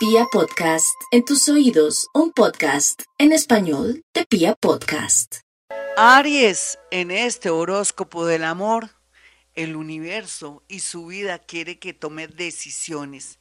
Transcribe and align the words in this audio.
Pia 0.00 0.24
Podcast, 0.32 0.98
en 1.10 1.26
tus 1.26 1.46
oídos, 1.50 2.08
un 2.14 2.32
podcast 2.32 3.02
en 3.18 3.32
español 3.32 4.02
de 4.14 4.24
Pia 4.24 4.54
Podcast. 4.54 5.40
Aries, 5.98 6.78
en 6.90 7.10
este 7.10 7.50
horóscopo 7.50 8.24
del 8.24 8.44
amor, 8.44 8.88
el 9.52 9.76
universo 9.76 10.62
y 10.68 10.80
su 10.80 11.04
vida 11.04 11.38
quiere 11.38 11.78
que 11.78 11.92
tome 11.92 12.28
decisiones. 12.28 13.40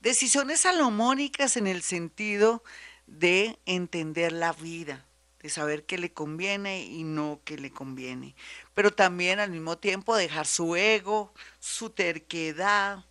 Decisiones 0.00 0.62
salomónicas 0.62 1.58
en 1.58 1.66
el 1.66 1.82
sentido 1.82 2.64
de 3.06 3.58
entender 3.66 4.32
la 4.32 4.54
vida, 4.54 5.04
de 5.42 5.50
saber 5.50 5.84
qué 5.84 5.98
le 5.98 6.14
conviene 6.14 6.82
y 6.82 7.04
no 7.04 7.42
qué 7.44 7.58
le 7.58 7.72
conviene. 7.72 8.34
Pero 8.72 8.90
también 8.90 9.38
al 9.38 9.50
mismo 9.50 9.76
tiempo 9.76 10.16
dejar 10.16 10.46
su 10.46 10.76
ego, 10.76 11.34
su 11.58 11.90
terquedad, 11.90 13.04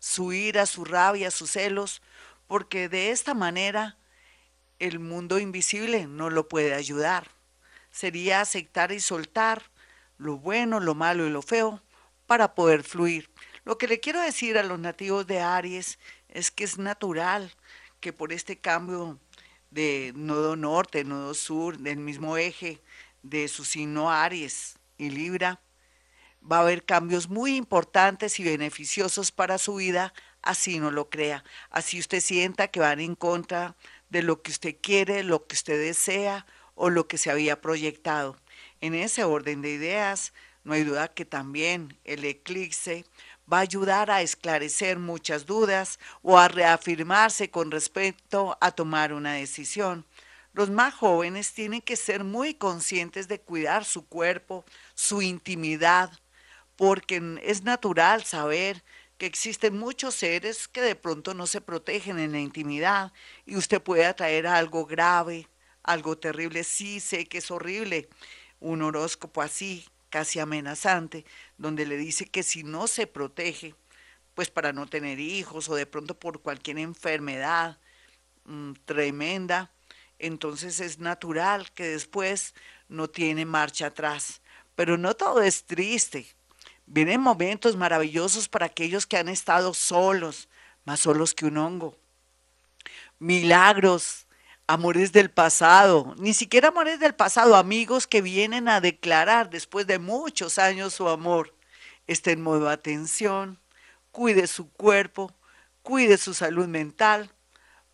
su 0.00 0.32
ira, 0.32 0.66
su 0.66 0.84
rabia, 0.84 1.30
sus 1.30 1.52
celos, 1.52 2.02
porque 2.52 2.90
de 2.90 3.12
esta 3.12 3.32
manera 3.32 3.96
el 4.78 4.98
mundo 4.98 5.38
invisible 5.38 6.06
no 6.06 6.28
lo 6.28 6.48
puede 6.48 6.74
ayudar. 6.74 7.30
Sería 7.90 8.42
aceptar 8.42 8.92
y 8.92 9.00
soltar 9.00 9.62
lo 10.18 10.36
bueno, 10.36 10.78
lo 10.78 10.94
malo 10.94 11.26
y 11.26 11.30
lo 11.30 11.40
feo 11.40 11.82
para 12.26 12.54
poder 12.54 12.82
fluir. 12.82 13.30
Lo 13.64 13.78
que 13.78 13.88
le 13.88 14.00
quiero 14.00 14.20
decir 14.20 14.58
a 14.58 14.64
los 14.64 14.78
nativos 14.78 15.26
de 15.26 15.40
Aries 15.40 15.98
es 16.28 16.50
que 16.50 16.64
es 16.64 16.76
natural 16.76 17.54
que 18.00 18.12
por 18.12 18.34
este 18.34 18.58
cambio 18.58 19.18
de 19.70 20.12
nodo 20.14 20.54
norte, 20.54 21.04
nodo 21.04 21.32
sur, 21.32 21.78
del 21.78 22.00
mismo 22.00 22.36
eje 22.36 22.82
de 23.22 23.48
su 23.48 23.64
signo 23.64 24.10
Aries 24.10 24.78
y 24.98 25.08
Libra, 25.08 25.62
va 26.44 26.58
a 26.58 26.60
haber 26.60 26.84
cambios 26.84 27.30
muy 27.30 27.56
importantes 27.56 28.38
y 28.40 28.44
beneficiosos 28.44 29.32
para 29.32 29.56
su 29.56 29.76
vida, 29.76 30.12
así 30.42 30.78
no 30.78 30.90
lo 30.90 31.08
crea. 31.08 31.44
Así 31.70 31.98
usted 31.98 32.20
sienta 32.20 32.68
que 32.68 32.80
van 32.80 33.00
en 33.00 33.14
contra 33.14 33.76
de 34.10 34.22
lo 34.22 34.42
que 34.42 34.50
usted 34.50 34.76
quiere, 34.80 35.22
lo 35.22 35.46
que 35.46 35.54
usted 35.54 35.80
desea 35.80 36.46
o 36.74 36.90
lo 36.90 37.08
que 37.08 37.18
se 37.18 37.30
había 37.30 37.60
proyectado. 37.60 38.36
En 38.80 38.94
ese 38.94 39.24
orden 39.24 39.62
de 39.62 39.70
ideas, 39.70 40.32
no 40.64 40.74
hay 40.74 40.84
duda 40.84 41.08
que 41.08 41.24
también 41.24 41.98
el 42.04 42.24
eclipse 42.24 43.04
va 43.50 43.58
a 43.58 43.62
ayudar 43.62 44.10
a 44.10 44.22
esclarecer 44.22 44.98
muchas 44.98 45.46
dudas 45.46 45.98
o 46.22 46.38
a 46.38 46.48
reafirmarse 46.48 47.50
con 47.50 47.70
respecto 47.70 48.56
a 48.60 48.70
tomar 48.70 49.12
una 49.12 49.34
decisión. 49.34 50.04
Los 50.52 50.70
más 50.70 50.94
jóvenes 50.94 51.52
tienen 51.52 51.80
que 51.80 51.96
ser 51.96 52.24
muy 52.24 52.54
conscientes 52.54 53.26
de 53.26 53.40
cuidar 53.40 53.84
su 53.84 54.06
cuerpo, 54.06 54.64
su 54.94 55.22
intimidad, 55.22 56.10
porque 56.76 57.38
es 57.42 57.62
natural 57.62 58.24
saber 58.24 58.82
que 59.22 59.26
existen 59.26 59.78
muchos 59.78 60.16
seres 60.16 60.66
que 60.66 60.80
de 60.80 60.96
pronto 60.96 61.32
no 61.32 61.46
se 61.46 61.60
protegen 61.60 62.18
en 62.18 62.32
la 62.32 62.40
intimidad 62.40 63.12
y 63.46 63.54
usted 63.54 63.80
puede 63.80 64.04
atraer 64.04 64.48
algo 64.48 64.84
grave, 64.84 65.48
algo 65.84 66.18
terrible. 66.18 66.64
Sí, 66.64 66.98
sé 66.98 67.26
que 67.26 67.38
es 67.38 67.52
horrible 67.52 68.08
un 68.58 68.82
horóscopo 68.82 69.40
así, 69.40 69.86
casi 70.10 70.40
amenazante, 70.40 71.24
donde 71.56 71.86
le 71.86 71.98
dice 71.98 72.26
que 72.26 72.42
si 72.42 72.64
no 72.64 72.88
se 72.88 73.06
protege, 73.06 73.76
pues 74.34 74.50
para 74.50 74.72
no 74.72 74.88
tener 74.88 75.20
hijos 75.20 75.68
o 75.68 75.76
de 75.76 75.86
pronto 75.86 76.18
por 76.18 76.42
cualquier 76.42 76.78
enfermedad 76.78 77.78
mm, 78.44 78.72
tremenda, 78.84 79.70
entonces 80.18 80.80
es 80.80 80.98
natural 80.98 81.70
que 81.70 81.86
después 81.86 82.54
no 82.88 83.08
tiene 83.08 83.44
marcha 83.44 83.86
atrás. 83.86 84.42
Pero 84.74 84.98
no 84.98 85.14
todo 85.14 85.42
es 85.42 85.64
triste. 85.64 86.26
Vienen 86.86 87.20
momentos 87.20 87.76
maravillosos 87.76 88.48
para 88.48 88.66
aquellos 88.66 89.06
que 89.06 89.16
han 89.16 89.28
estado 89.28 89.74
solos, 89.74 90.48
más 90.84 91.00
solos 91.00 91.34
que 91.34 91.46
un 91.46 91.58
hongo. 91.58 91.96
Milagros, 93.18 94.26
amores 94.66 95.12
del 95.12 95.30
pasado, 95.30 96.14
ni 96.18 96.34
siquiera 96.34 96.68
amores 96.68 96.98
del 96.98 97.14
pasado, 97.14 97.56
amigos 97.56 98.06
que 98.06 98.22
vienen 98.22 98.68
a 98.68 98.80
declarar 98.80 99.50
después 99.50 99.86
de 99.86 99.98
muchos 99.98 100.58
años 100.58 100.94
su 100.94 101.08
amor. 101.08 101.54
Está 102.06 102.32
en 102.32 102.42
modo 102.42 102.68
atención, 102.68 103.58
cuide 104.10 104.46
su 104.46 104.70
cuerpo, 104.70 105.32
cuide 105.82 106.18
su 106.18 106.34
salud 106.34 106.66
mental 106.66 107.30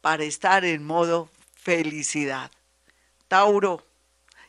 para 0.01 0.25
estar 0.25 0.65
en 0.65 0.85
modo 0.85 1.31
felicidad. 1.55 2.51
Tauro, 3.29 3.85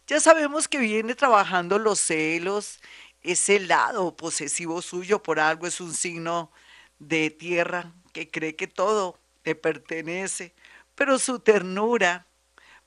ya 0.08 0.20
sabemos 0.20 0.68
que 0.68 0.80
viene 0.80 1.16
trabajando 1.16 1.78
los 1.78 2.00
celos 2.00 2.80
ese 3.24 3.60
lado 3.60 4.16
posesivo 4.16 4.82
suyo 4.82 5.22
por 5.22 5.40
algo 5.40 5.68
es 5.68 5.82
un 5.82 5.94
signo 5.94 6.52
de 7.00 7.30
tierra 7.30 7.94
que 8.14 8.30
cree 8.30 8.56
que 8.56 8.68
todo 8.68 9.18
le 9.44 9.56
pertenece, 9.56 10.54
pero 10.96 11.20
su 11.20 11.40
ternura, 11.40 12.28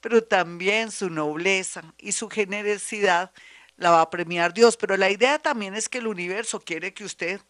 pero 0.00 0.22
también 0.22 0.90
su 0.90 1.10
nobleza 1.10 1.94
y 1.98 2.12
su 2.12 2.28
generosidad 2.28 3.32
la 3.76 3.90
va 3.90 4.02
a 4.02 4.10
premiar 4.10 4.54
Dios. 4.54 4.76
Pero 4.76 4.96
la 4.96 5.10
idea 5.10 5.38
también 5.38 5.74
es 5.74 5.88
que 5.88 5.98
el 5.98 6.06
universo 6.06 6.60
quiere 6.60 6.94
que 6.94 7.04
usted 7.04 7.40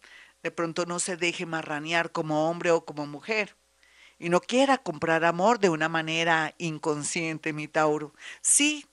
de 0.43 0.51
pronto 0.51 0.85
no 0.85 0.99
se 0.99 1.17
deje 1.17 1.45
marranear 1.45 2.11
como 2.11 2.49
hombre 2.49 2.71
o 2.71 2.85
como 2.85 3.05
mujer 3.07 3.55
y 4.19 4.29
no 4.29 4.41
quiera 4.41 4.77
comprar 4.77 5.25
amor 5.25 5.59
de 5.59 5.69
una 5.69 5.89
manera 5.89 6.53
inconsciente, 6.57 7.53
mi 7.53 7.67
Tauro. 7.67 8.13
Sí, 8.41 8.85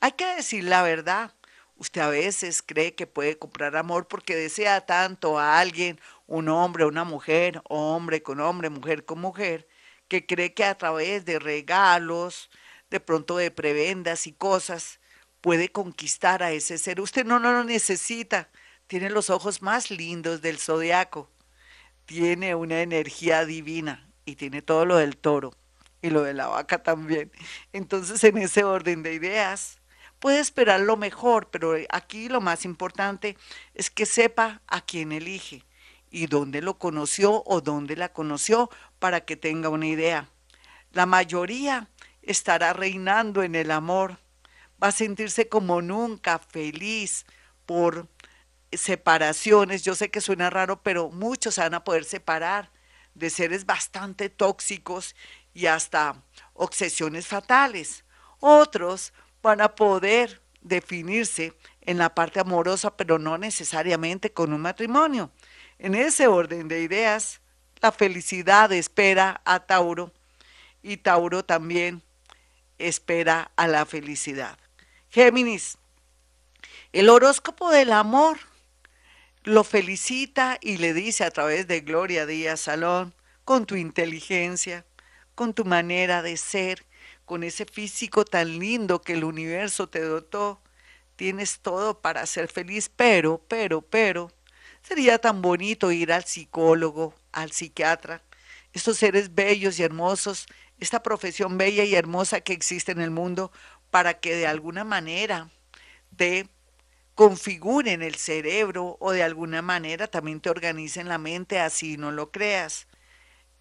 hay 0.00 0.12
que 0.12 0.26
decir 0.36 0.64
la 0.64 0.82
verdad. 0.82 1.32
Usted 1.78 2.00
a 2.00 2.08
veces 2.08 2.60
cree 2.60 2.94
que 2.94 3.06
puede 3.06 3.38
comprar 3.38 3.76
amor 3.76 4.08
porque 4.08 4.34
desea 4.34 4.84
tanto 4.84 5.38
a 5.38 5.60
alguien, 5.60 6.00
un 6.26 6.48
hombre, 6.48 6.84
una 6.84 7.04
mujer, 7.04 7.62
hombre 7.68 8.22
con 8.22 8.40
hombre, 8.40 8.68
mujer 8.68 9.04
con 9.04 9.20
mujer, 9.20 9.68
que 10.08 10.26
cree 10.26 10.54
que 10.54 10.64
a 10.64 10.76
través 10.76 11.24
de 11.24 11.38
regalos, 11.38 12.50
de 12.90 12.98
pronto 12.98 13.36
de 13.36 13.52
prebendas 13.52 14.26
y 14.26 14.32
cosas, 14.32 14.98
puede 15.40 15.68
conquistar 15.68 16.42
a 16.42 16.50
ese 16.50 16.78
ser. 16.78 17.00
Usted 17.00 17.24
no, 17.24 17.38
no 17.38 17.52
lo 17.52 17.62
necesita. 17.62 18.48
Tiene 18.88 19.08
los 19.08 19.30
ojos 19.30 19.62
más 19.62 19.90
lindos 19.90 20.42
del 20.42 20.58
zodiaco. 20.58 21.30
Tiene 22.06 22.54
una 22.56 22.80
energía 22.82 23.44
divina 23.44 24.10
y 24.24 24.34
tiene 24.34 24.62
todo 24.62 24.84
lo 24.84 24.96
del 24.96 25.16
toro 25.16 25.54
y 26.02 26.10
lo 26.10 26.22
de 26.22 26.34
la 26.34 26.48
vaca 26.48 26.82
también. 26.82 27.30
Entonces, 27.72 28.22
en 28.24 28.38
ese 28.38 28.64
orden 28.64 29.02
de 29.02 29.14
ideas, 29.14 29.78
puede 30.20 30.40
esperar 30.40 30.80
lo 30.80 30.96
mejor, 30.96 31.48
pero 31.50 31.74
aquí 31.90 32.28
lo 32.28 32.40
más 32.40 32.64
importante 32.64 33.36
es 33.74 33.90
que 33.90 34.06
sepa 34.06 34.62
a 34.66 34.80
quién 34.80 35.12
elige 35.12 35.64
y 36.10 36.26
dónde 36.26 36.62
lo 36.62 36.78
conoció 36.78 37.42
o 37.46 37.60
dónde 37.60 37.96
la 37.96 38.12
conoció 38.12 38.70
para 38.98 39.20
que 39.22 39.36
tenga 39.36 39.68
una 39.68 39.86
idea. 39.86 40.28
La 40.92 41.06
mayoría 41.06 41.88
estará 42.22 42.72
reinando 42.72 43.42
en 43.42 43.54
el 43.54 43.70
amor, 43.70 44.18
va 44.82 44.88
a 44.88 44.92
sentirse 44.92 45.48
como 45.48 45.82
nunca 45.82 46.38
feliz 46.38 47.26
por 47.66 48.08
separaciones. 48.72 49.82
Yo 49.82 49.94
sé 49.94 50.10
que 50.10 50.20
suena 50.20 50.50
raro, 50.50 50.82
pero 50.82 51.10
muchos 51.10 51.56
van 51.58 51.74
a 51.74 51.84
poder 51.84 52.04
separar 52.04 52.70
de 53.14 53.30
seres 53.30 53.66
bastante 53.66 54.28
tóxicos 54.28 55.14
y 55.52 55.66
hasta 55.66 56.22
obsesiones 56.54 57.26
fatales. 57.26 58.04
Otros 58.40 59.12
van 59.42 59.60
a 59.60 59.74
poder 59.74 60.40
definirse 60.60 61.52
en 61.82 61.98
la 61.98 62.14
parte 62.14 62.40
amorosa, 62.40 62.96
pero 62.96 63.18
no 63.18 63.38
necesariamente 63.38 64.32
con 64.32 64.52
un 64.52 64.60
matrimonio. 64.60 65.30
En 65.78 65.94
ese 65.94 66.26
orden 66.26 66.68
de 66.68 66.82
ideas, 66.82 67.40
la 67.80 67.92
felicidad 67.92 68.72
espera 68.72 69.40
a 69.44 69.60
Tauro 69.60 70.12
y 70.82 70.98
Tauro 70.98 71.44
también 71.44 72.02
espera 72.78 73.50
a 73.56 73.66
la 73.68 73.86
felicidad. 73.86 74.58
Géminis, 75.10 75.78
el 76.92 77.08
horóscopo 77.08 77.70
del 77.70 77.92
amor 77.92 78.38
lo 79.44 79.64
felicita 79.64 80.58
y 80.60 80.78
le 80.78 80.92
dice 80.92 81.24
a 81.24 81.30
través 81.30 81.66
de 81.66 81.80
Gloria 81.80 82.26
Díaz 82.26 82.60
Salón, 82.60 83.14
con 83.44 83.64
tu 83.64 83.76
inteligencia, 83.76 84.84
con 85.34 85.54
tu 85.54 85.64
manera 85.64 86.22
de 86.22 86.36
ser, 86.36 86.84
con 87.28 87.44
ese 87.44 87.66
físico 87.66 88.24
tan 88.24 88.58
lindo 88.58 89.02
que 89.02 89.12
el 89.12 89.22
universo 89.22 89.86
te 89.86 90.00
dotó, 90.00 90.62
tienes 91.14 91.60
todo 91.60 92.00
para 92.00 92.24
ser 92.24 92.48
feliz, 92.48 92.88
pero, 92.88 93.44
pero, 93.46 93.82
pero, 93.82 94.32
sería 94.82 95.18
tan 95.18 95.42
bonito 95.42 95.92
ir 95.92 96.10
al 96.10 96.24
psicólogo, 96.24 97.14
al 97.30 97.52
psiquiatra, 97.52 98.22
estos 98.72 98.96
seres 98.96 99.34
bellos 99.34 99.78
y 99.78 99.82
hermosos, 99.82 100.46
esta 100.80 101.02
profesión 101.02 101.58
bella 101.58 101.84
y 101.84 101.94
hermosa 101.94 102.40
que 102.40 102.54
existe 102.54 102.92
en 102.92 103.02
el 103.02 103.10
mundo, 103.10 103.52
para 103.90 104.14
que 104.14 104.34
de 104.34 104.46
alguna 104.46 104.84
manera 104.84 105.50
te 106.16 106.48
configuren 107.14 108.02
el 108.02 108.14
cerebro 108.14 108.96
o 109.00 109.12
de 109.12 109.22
alguna 109.22 109.60
manera 109.60 110.06
también 110.06 110.40
te 110.40 110.48
organicen 110.48 111.08
la 111.08 111.18
mente, 111.18 111.60
así 111.60 111.98
no 111.98 112.10
lo 112.10 112.30
creas. 112.30 112.86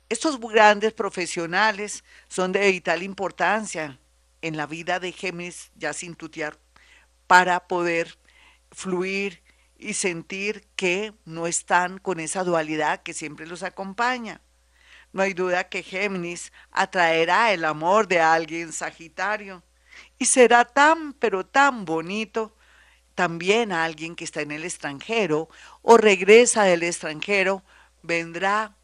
Estos 0.09 0.39
grandes 0.39 0.93
profesionales 0.93 2.05
son 2.29 2.53
de 2.53 2.71
vital 2.71 3.03
importancia 3.03 3.99
en 4.41 4.55
la 4.55 4.65
vida 4.65 5.01
de 5.01 5.11
Géminis, 5.11 5.69
ya 5.75 5.91
sin 5.91 6.15
tutear, 6.15 6.57
para 7.27 7.67
poder 7.67 8.17
fluir 8.71 9.43
y 9.77 9.95
sentir 9.95 10.65
que 10.77 11.13
no 11.25 11.45
están 11.45 11.97
con 11.97 12.21
esa 12.21 12.45
dualidad 12.45 13.03
que 13.03 13.13
siempre 13.13 13.45
los 13.45 13.63
acompaña. 13.63 14.39
No 15.11 15.23
hay 15.23 15.33
duda 15.33 15.67
que 15.67 15.83
Géminis 15.83 16.53
atraerá 16.71 17.51
el 17.51 17.65
amor 17.65 18.07
de 18.07 18.21
alguien 18.21 18.71
Sagitario 18.71 19.61
y 20.17 20.25
será 20.25 20.63
tan, 20.63 21.11
pero 21.13 21.45
tan 21.45 21.83
bonito 21.83 22.55
también 23.13 23.73
a 23.73 23.83
alguien 23.83 24.15
que 24.15 24.23
está 24.23 24.39
en 24.39 24.51
el 24.51 24.63
extranjero 24.63 25.49
o 25.81 25.97
regresa 25.97 26.63
del 26.63 26.83
extranjero, 26.83 27.63
vendrá 28.03 28.76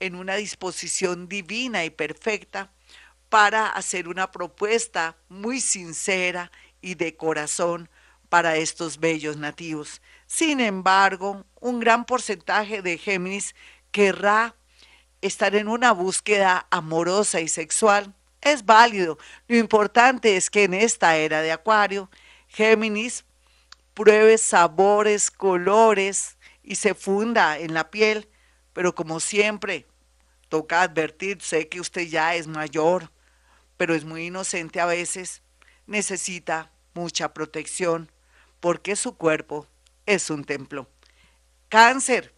en 0.00 0.14
una 0.14 0.36
disposición 0.36 1.28
divina 1.28 1.84
y 1.84 1.90
perfecta 1.90 2.72
para 3.28 3.68
hacer 3.68 4.08
una 4.08 4.32
propuesta 4.32 5.16
muy 5.28 5.60
sincera 5.60 6.50
y 6.82 6.96
de 6.96 7.16
corazón 7.16 7.88
para 8.28 8.56
estos 8.56 8.98
bellos 8.98 9.36
nativos. 9.36 10.00
Sin 10.26 10.60
embargo, 10.60 11.44
un 11.60 11.80
gran 11.80 12.04
porcentaje 12.04 12.82
de 12.82 12.98
Géminis 12.98 13.54
querrá 13.92 14.54
estar 15.20 15.54
en 15.54 15.68
una 15.68 15.92
búsqueda 15.92 16.66
amorosa 16.70 17.40
y 17.40 17.48
sexual. 17.48 18.14
Es 18.40 18.64
válido. 18.64 19.18
Lo 19.48 19.56
importante 19.56 20.36
es 20.36 20.48
que 20.48 20.64
en 20.64 20.74
esta 20.74 21.16
era 21.16 21.42
de 21.42 21.52
Acuario, 21.52 22.10
Géminis 22.48 23.24
pruebe 23.94 24.38
sabores, 24.38 25.30
colores 25.30 26.38
y 26.62 26.76
se 26.76 26.94
funda 26.94 27.58
en 27.58 27.74
la 27.74 27.90
piel. 27.90 28.28
Pero 28.72 28.94
como 28.94 29.20
siempre, 29.20 29.86
toca 30.50 30.82
advertir, 30.82 31.40
sé 31.40 31.68
que 31.68 31.80
usted 31.80 32.02
ya 32.02 32.34
es 32.34 32.46
mayor, 32.46 33.10
pero 33.78 33.94
es 33.94 34.04
muy 34.04 34.26
inocente 34.26 34.80
a 34.80 34.84
veces, 34.84 35.40
necesita 35.86 36.70
mucha 36.92 37.32
protección 37.32 38.10
porque 38.58 38.96
su 38.96 39.16
cuerpo 39.16 39.66
es 40.04 40.28
un 40.28 40.44
templo. 40.44 40.86
Cáncer. 41.70 42.34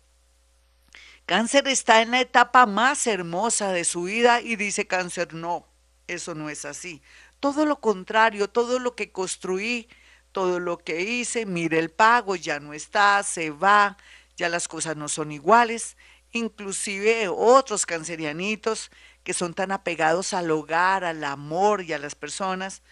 Cáncer 1.26 1.67
está 1.67 2.03
en 2.03 2.11
la 2.11 2.20
etapa 2.20 2.67
más 2.67 3.06
hermosa 3.06 3.73
de 3.73 3.85
su 3.85 4.05
vida 4.05 4.41
y 4.41 4.56
dice 4.56 4.87
cáncer, 4.87 5.32
no, 5.32 5.67
eso 6.06 6.35
no 6.35 6.50
es 6.50 6.65
así. 6.65 7.00
Todo 7.41 7.65
lo 7.65 7.81
contrario, 7.81 8.49
todo 8.49 8.79
lo 8.79 8.94
que 8.94 9.11
construí, 9.11 9.88
todo 10.32 10.61
lo 10.61 10.79
que 10.79 11.00
hice, 11.00 11.47
mire 11.47 11.79
el 11.79 11.91
pago, 11.91 12.37
ya 12.37 12.61
no 12.61 12.75
está, 12.75 13.23
se 13.23 13.50
va, 13.50 13.97
ya 14.37 14.49
las 14.49 14.69
cosas 14.69 14.97
no 14.97 15.08
son 15.08 15.32
iguales. 15.32 15.97
Inclusive 16.32 17.29
otros 17.29 17.87
cancerianitos 17.87 18.90
que 19.23 19.34
son 19.34 19.55
tan 19.55 19.70
apegados 19.70 20.34
al 20.34 20.50
hogar, 20.50 21.05
al 21.05 21.23
amor 21.25 21.82
y 21.82 21.93
a 21.93 21.99
las 21.99 22.14
personas, 22.14 22.82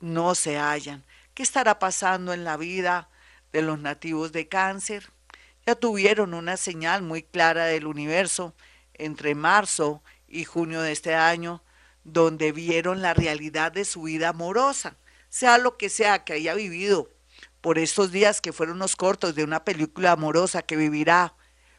no 0.00 0.34
se 0.34 0.56
hallan. 0.56 1.04
¿Qué 1.34 1.42
estará 1.42 1.78
pasando 1.78 2.32
en 2.32 2.44
la 2.44 2.56
vida 2.56 3.10
de 3.52 3.62
los 3.62 3.78
nativos 3.78 4.32
de 4.32 4.48
cáncer? 4.48 5.10
Ya 5.66 5.74
tuvieron 5.74 6.34
una 6.34 6.56
señal 6.56 7.02
muy 7.02 7.22
clara 7.22 7.64
del 7.66 7.86
universo 7.86 8.54
entre 8.94 9.34
marzo 9.34 10.02
y 10.28 10.44
junio 10.44 10.80
de 10.80 10.92
este 10.92 11.14
año, 11.14 11.62
donde 12.04 12.52
vieron 12.52 13.02
la 13.02 13.14
realidad 13.14 13.72
de 13.72 13.84
su 13.84 14.02
vida 14.02 14.28
amorosa, 14.28 14.96
sea 15.30 15.58
lo 15.58 15.76
que 15.76 15.88
sea 15.88 16.22
que 16.24 16.34
haya 16.34 16.54
vivido 16.54 17.10
por 17.60 17.78
estos 17.78 18.12
días 18.12 18.40
que 18.40 18.52
fueron 18.52 18.76
unos 18.76 18.94
cortos 18.94 19.34
de 19.34 19.42
una 19.42 19.64
película 19.64 20.12
amorosa 20.12 20.62
que 20.62 20.76
vivirá 20.76 21.34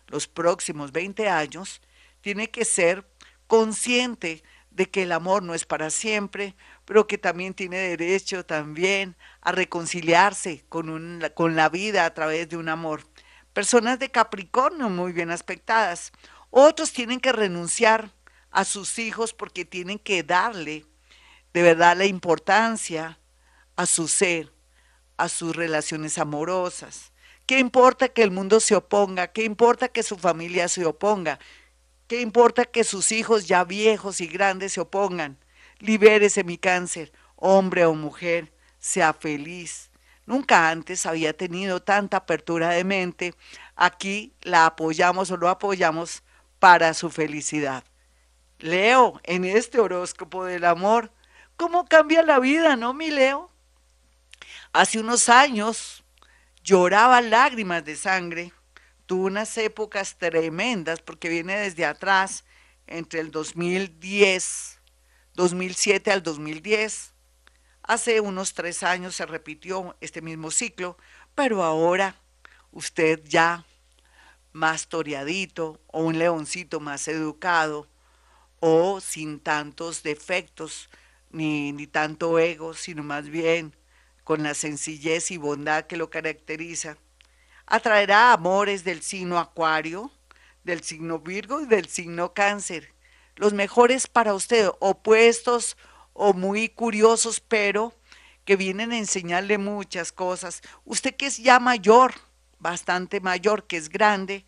los 0.07 0.27
próximos 0.27 0.91
20 0.91 1.29
años, 1.29 1.81
tiene 2.21 2.49
que 2.49 2.65
ser 2.65 3.07
consciente 3.47 4.43
de 4.71 4.89
que 4.89 5.03
el 5.03 5.11
amor 5.11 5.41
no 5.41 5.53
es 5.53 5.65
para 5.65 5.89
siempre, 5.89 6.55
pero 6.83 7.07
que 7.07 7.17
también 7.17 7.53
tiene 7.53 7.77
derecho 7.77 8.45
también 8.45 9.15
a 9.41 9.51
reconciliarse 9.51 10.65
con, 10.67 11.21
con 11.33 11.55
la 11.55 11.69
vida 11.69 12.05
a 12.05 12.13
través 12.13 12.49
de 12.49 12.57
un 12.57 12.67
amor. 12.67 13.03
Personas 13.53 13.99
de 13.99 14.11
Capricornio 14.11 14.89
muy 14.89 15.13
bien 15.13 15.31
aspectadas. 15.31 16.11
Otros 16.49 16.91
tienen 16.91 17.21
que 17.21 17.31
renunciar 17.31 18.11
a 18.51 18.65
sus 18.65 18.99
hijos 18.99 19.33
porque 19.33 19.63
tienen 19.63 19.97
que 19.97 20.23
darle 20.23 20.85
de 21.53 21.61
verdad 21.61 21.95
la 21.95 22.05
importancia 22.05 23.17
a 23.77 23.85
su 23.85 24.09
ser, 24.09 24.51
a 25.15 25.29
sus 25.29 25.55
relaciones 25.55 26.17
amorosas. 26.17 27.13
¿Qué 27.45 27.59
importa 27.59 28.09
que 28.09 28.23
el 28.23 28.31
mundo 28.31 28.59
se 28.59 28.75
oponga? 28.75 29.27
¿Qué 29.27 29.43
importa 29.43 29.87
que 29.89 30.01
su 30.01 30.17
familia 30.17 30.67
se 30.67 30.83
oponga? 30.85 31.39
¿Qué 32.07 32.21
importa 32.21 32.65
que 32.65 32.83
sus 32.83 33.11
hijos 33.11 33.47
ya 33.47 33.63
viejos 33.63 34.19
y 34.19 34.27
grandes 34.27 34.73
se 34.73 34.81
opongan? 34.81 35.37
Libérese 35.79 36.43
mi 36.43 36.57
cáncer, 36.57 37.11
hombre 37.35 37.85
o 37.85 37.93
mujer, 37.93 38.51
sea 38.79 39.13
feliz. 39.13 39.91
Nunca 40.25 40.69
antes 40.69 41.05
había 41.05 41.37
tenido 41.37 41.83
tanta 41.83 42.17
apertura 42.17 42.69
de 42.69 42.83
mente. 42.83 43.35
Aquí 43.75 44.33
la 44.41 44.65
apoyamos 44.65 45.29
o 45.29 45.37
lo 45.37 45.49
apoyamos 45.49 46.23
para 46.57 46.95
su 46.95 47.11
felicidad. 47.11 47.83
Leo, 48.57 49.19
en 49.23 49.45
este 49.45 49.79
horóscopo 49.79 50.45
del 50.45 50.65
amor, 50.65 51.11
¿cómo 51.57 51.85
cambia 51.85 52.23
la 52.23 52.39
vida, 52.39 52.75
no, 52.75 52.93
mi 52.95 53.11
Leo? 53.11 53.51
Hace 54.73 54.99
unos 54.99 55.29
años 55.29 56.04
lloraba 56.65 57.21
lágrimas 57.21 57.85
de 57.85 57.95
sangre 57.95 58.51
tuvo 59.05 59.27
unas 59.27 59.55
épocas 59.59 60.17
tremendas 60.17 60.99
porque 60.99 61.29
viene 61.29 61.55
desde 61.55 61.85
atrás, 61.85 62.43
entre 62.87 63.19
el 63.19 63.29
2010, 63.29 64.79
2007 65.35 66.11
al 66.11 66.23
2010. 66.23 67.13
Hace 67.83 68.19
unos 68.19 68.55
tres 68.55 68.81
años 68.81 69.15
se 69.15 69.27
repitió 69.27 69.95
este 70.01 70.23
mismo 70.23 70.49
ciclo, 70.49 70.97
pero 71.35 71.63
ahora 71.63 72.15
usted 72.71 73.21
ya 73.25 73.63
más 74.51 74.87
toreadito 74.87 75.79
o 75.87 76.01
un 76.01 76.17
leoncito 76.17 76.79
más 76.79 77.07
educado 77.07 77.87
o 78.59 78.99
sin 79.01 79.39
tantos 79.39 80.01
defectos 80.01 80.89
ni, 81.29 81.71
ni 81.73 81.85
tanto 81.85 82.39
ego, 82.39 82.73
sino 82.73 83.03
más 83.03 83.29
bien 83.29 83.75
con 84.25 84.43
la 84.43 84.53
sencillez 84.53 85.31
y 85.31 85.37
bondad 85.37 85.85
que 85.85 85.95
lo 85.95 86.09
caracteriza 86.09 86.97
atraerá 87.65 88.33
amores 88.33 88.83
del 88.83 89.01
signo 89.01 89.39
Acuario, 89.39 90.11
del 90.63 90.81
signo 90.81 91.19
Virgo 91.19 91.61
y 91.61 91.65
del 91.65 91.87
signo 91.87 92.33
Cáncer. 92.33 92.93
Los 93.35 93.53
mejores 93.53 94.07
para 94.07 94.33
usted, 94.33 94.69
opuestos 94.79 95.77
o 96.13 96.33
muy 96.33 96.69
curiosos, 96.69 97.39
pero 97.39 97.93
que 98.45 98.55
vienen 98.55 98.91
a 98.91 98.97
enseñarle 98.97 99.57
muchas 99.57 100.11
cosas. 100.11 100.61
Usted 100.85 101.15
que 101.15 101.27
es 101.27 101.37
ya 101.37 101.59
mayor, 101.59 102.13
bastante 102.59 103.19
mayor, 103.19 103.65
que 103.67 103.77
es 103.77 103.89
grande, 103.89 104.45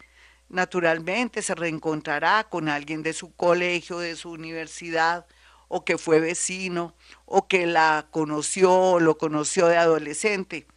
naturalmente 0.49 1.41
se 1.41 1.55
reencontrará 1.55 2.47
con 2.49 2.69
alguien 2.69 3.03
de 3.03 3.13
su 3.13 3.35
colegio, 3.35 3.99
de 3.99 4.15
su 4.15 4.31
universidad, 4.31 5.25
o 5.67 5.83
que 5.85 5.97
fue 5.97 6.19
vecino, 6.19 6.93
o 7.25 7.47
que 7.47 7.65
la 7.65 8.07
conoció 8.11 8.73
o 8.73 8.99
lo 8.99 9.17
conoció 9.17 9.67
de 9.67 9.77
adolescente. 9.77 10.67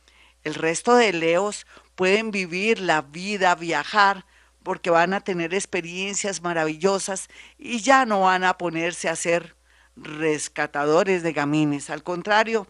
El 0.42 0.54
resto 0.54 0.94
de 0.94 1.12
Leos 1.12 1.66
pueden 1.94 2.30
vivir 2.30 2.80
la 2.80 3.02
vida, 3.02 3.54
viajar, 3.54 4.24
porque 4.62 4.90
van 4.90 5.14
a 5.14 5.20
tener 5.20 5.54
experiencias 5.54 6.42
maravillosas 6.42 7.28
y 7.58 7.80
ya 7.80 8.04
no 8.04 8.20
van 8.20 8.44
a 8.44 8.58
ponerse 8.58 9.08
a 9.08 9.16
ser 9.16 9.56
rescatadores 9.96 11.22
de 11.22 11.32
gamines. 11.32 11.90
Al 11.90 12.02
contrario, 12.02 12.66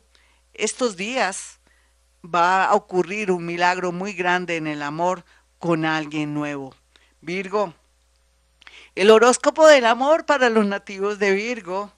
estos 0.55 0.97
días 0.97 1.61
va 2.25 2.65
a 2.65 2.75
ocurrir 2.75 3.31
un 3.31 3.47
milagro 3.47 3.93
muy 3.93 4.13
grande 4.13 4.57
en 4.57 4.67
el 4.67 4.83
amor 4.83 5.25
con 5.59 5.85
alguien 5.85 6.35
nuevo. 6.35 6.75
Virgo, 7.21 7.75
el 8.95 9.11
horóscopo 9.11 9.67
del 9.67 9.87
amor 9.87 10.27
para 10.27 10.49
los 10.51 10.67
nativos 10.67 11.19
de 11.19 11.33
Virgo 11.33 11.93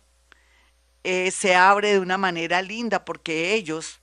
eh, 1.04 1.30
se 1.30 1.54
abre 1.54 1.92
de 1.92 1.99
una 1.99 2.18
manera 2.18 2.62
linda 2.62 3.04
porque 3.04 3.54
ellos, 3.54 4.00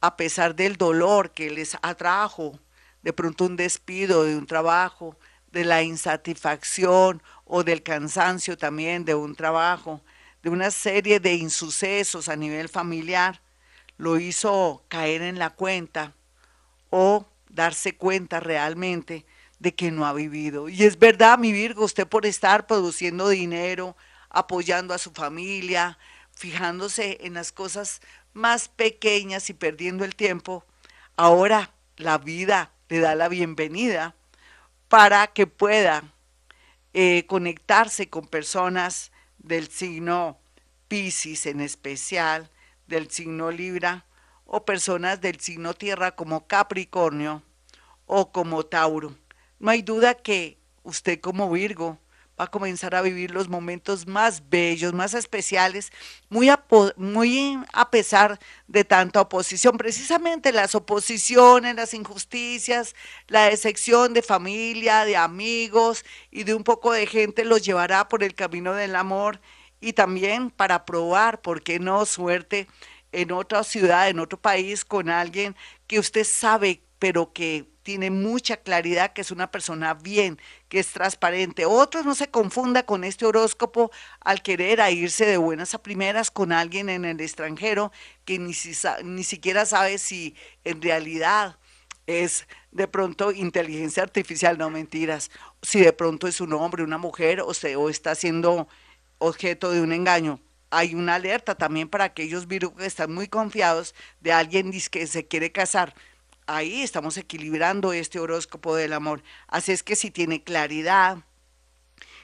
a 0.00 0.16
pesar 0.16 0.54
del 0.54 0.76
dolor 0.76 1.32
que 1.32 1.50
les 1.50 1.76
atrajo 1.82 2.58
de 3.02 3.12
pronto 3.12 3.44
un 3.44 3.56
despido 3.56 4.24
de 4.24 4.36
un 4.36 4.46
trabajo, 4.46 5.16
de 5.52 5.64
la 5.64 5.82
insatisfacción 5.82 7.22
o 7.44 7.64
del 7.64 7.82
cansancio 7.82 8.58
también 8.58 9.04
de 9.04 9.14
un 9.14 9.34
trabajo, 9.34 10.02
de 10.42 10.50
una 10.50 10.70
serie 10.70 11.18
de 11.20 11.34
insucesos 11.34 12.28
a 12.28 12.36
nivel 12.36 12.68
familiar, 12.68 13.40
lo 13.96 14.18
hizo 14.18 14.84
caer 14.88 15.22
en 15.22 15.38
la 15.38 15.50
cuenta 15.50 16.14
o 16.90 17.26
darse 17.48 17.96
cuenta 17.96 18.40
realmente 18.40 19.24
de 19.58 19.74
que 19.74 19.90
no 19.90 20.04
ha 20.04 20.12
vivido. 20.12 20.68
Y 20.68 20.82
es 20.84 20.98
verdad, 20.98 21.38
mi 21.38 21.52
Virgo, 21.52 21.84
usted 21.84 22.06
por 22.06 22.26
estar 22.26 22.66
produciendo 22.66 23.28
dinero, 23.28 23.96
apoyando 24.28 24.92
a 24.92 24.98
su 24.98 25.12
familia, 25.12 25.98
fijándose 26.36 27.18
en 27.22 27.34
las 27.34 27.50
cosas 27.50 28.00
más 28.34 28.68
pequeñas 28.68 29.50
y 29.50 29.54
perdiendo 29.54 30.04
el 30.04 30.14
tiempo, 30.14 30.64
ahora 31.16 31.72
la 31.96 32.18
vida 32.18 32.70
le 32.88 33.00
da 33.00 33.14
la 33.14 33.28
bienvenida 33.28 34.14
para 34.88 35.26
que 35.28 35.46
pueda 35.46 36.12
eh, 36.92 37.24
conectarse 37.26 38.08
con 38.08 38.26
personas 38.28 39.10
del 39.38 39.68
signo 39.68 40.38
Pisces 40.88 41.46
en 41.46 41.60
especial, 41.60 42.50
del 42.86 43.10
signo 43.10 43.50
Libra, 43.50 44.04
o 44.44 44.64
personas 44.64 45.20
del 45.20 45.40
signo 45.40 45.74
Tierra 45.74 46.14
como 46.14 46.46
Capricornio 46.46 47.42
o 48.06 48.30
como 48.30 48.64
Tauro. 48.64 49.16
No 49.58 49.70
hay 49.70 49.82
duda 49.82 50.14
que 50.14 50.58
usted 50.84 51.20
como 51.20 51.50
Virgo 51.50 51.98
va 52.38 52.44
a 52.44 52.50
comenzar 52.50 52.94
a 52.94 53.02
vivir 53.02 53.30
los 53.30 53.48
momentos 53.48 54.06
más 54.06 54.48
bellos, 54.50 54.92
más 54.92 55.14
especiales, 55.14 55.90
muy 56.28 56.48
a, 56.48 57.90
pesar 57.90 58.38
de 58.68 58.84
tanta 58.84 59.22
oposición. 59.22 59.78
Precisamente 59.78 60.52
las 60.52 60.74
oposiciones, 60.74 61.74
las 61.74 61.94
injusticias, 61.94 62.94
la 63.28 63.46
decepción 63.46 64.12
de 64.12 64.22
familia, 64.22 65.04
de 65.04 65.16
amigos 65.16 66.04
y 66.30 66.44
de 66.44 66.54
un 66.54 66.64
poco 66.64 66.92
de 66.92 67.06
gente 67.06 67.44
los 67.44 67.62
llevará 67.62 68.08
por 68.08 68.22
el 68.22 68.34
camino 68.34 68.74
del 68.74 68.96
amor 68.96 69.40
y 69.80 69.92
también 69.94 70.50
para 70.50 70.84
probar, 70.84 71.40
¿por 71.40 71.62
qué 71.62 71.78
no? 71.78 72.04
Suerte 72.06 72.66
en 73.12 73.32
otra 73.32 73.64
ciudad, 73.64 74.08
en 74.08 74.20
otro 74.20 74.38
país, 74.38 74.84
con 74.84 75.08
alguien 75.08 75.56
que 75.86 75.98
usted 75.98 76.24
sabe, 76.24 76.82
pero 76.98 77.32
que 77.32 77.66
tiene 77.82 78.10
mucha 78.10 78.56
claridad, 78.56 79.12
que 79.12 79.20
es 79.20 79.30
una 79.30 79.50
persona 79.50 79.94
bien, 79.94 80.40
que 80.68 80.80
es 80.80 80.88
transparente. 80.88 81.66
Otros 81.66 82.04
no 82.04 82.16
se 82.16 82.28
confunda 82.28 82.84
con 82.84 83.04
este 83.04 83.26
horóscopo 83.26 83.92
al 84.20 84.42
querer 84.42 84.80
irse 84.92 85.24
de 85.24 85.36
buenas 85.36 85.72
a 85.74 85.82
primeras 85.82 86.30
con 86.32 86.50
alguien 86.50 86.88
en 86.88 87.04
el 87.04 87.20
extranjero 87.20 87.92
que 88.24 88.40
ni, 88.40 88.52
ni 89.04 89.22
siquiera 89.24 89.66
sabe 89.66 89.98
si 89.98 90.34
en 90.64 90.82
realidad 90.82 91.58
es 92.06 92.46
de 92.72 92.88
pronto 92.88 93.30
inteligencia 93.32 94.02
artificial, 94.02 94.58
no 94.58 94.70
mentiras, 94.70 95.30
si 95.62 95.80
de 95.80 95.92
pronto 95.92 96.26
es 96.26 96.40
un 96.40 96.52
hombre, 96.54 96.82
una 96.82 96.98
mujer 96.98 97.40
o, 97.40 97.54
se, 97.54 97.76
o 97.76 97.88
está 97.88 98.14
siendo 98.14 98.68
objeto 99.18 99.70
de 99.70 99.80
un 99.80 99.92
engaño. 99.92 100.40
Hay 100.70 100.94
una 100.94 101.14
alerta 101.14 101.54
también 101.54 101.88
para 101.88 102.04
aquellos 102.04 102.48
virus 102.48 102.72
que 102.72 102.86
están 102.86 103.12
muy 103.12 103.28
confiados 103.28 103.94
de 104.20 104.32
alguien 104.32 104.72
que 104.90 105.06
se 105.06 105.26
quiere 105.26 105.52
casar 105.52 105.94
ahí 106.46 106.82
estamos 106.82 107.16
equilibrando 107.16 107.92
este 107.92 108.18
horóscopo 108.18 108.74
del 108.74 108.92
amor. 108.92 109.22
Así 109.48 109.72
es 109.72 109.82
que 109.82 109.96
si 109.96 110.10
tiene 110.10 110.42
claridad, 110.42 111.18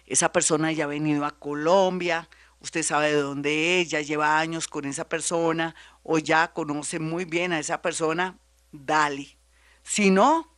esa 0.07 0.33
persona 0.33 0.73
ya 0.73 0.85
ha 0.85 0.89
venido 0.89 1.25
a 1.25 1.33
Colombia, 1.33 2.29
usted 2.61 2.83
sabe 2.83 3.13
de 3.13 3.21
dónde 3.21 3.81
es, 3.81 3.91
ya 3.91 4.01
lleva 4.01 4.39
años 4.39 4.69
con 4.69 4.85
esa 4.85 5.09
persona 5.09 5.75
o 6.03 6.19
ya 6.19 6.53
conoce 6.53 6.99
muy 6.99 7.25
bien 7.25 7.53
a 7.53 7.59
esa 7.59 7.83
persona, 7.83 8.39
dale. 8.71 9.37
Si 9.83 10.11
no, 10.11 10.49